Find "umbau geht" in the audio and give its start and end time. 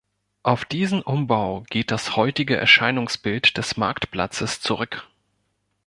1.03-1.91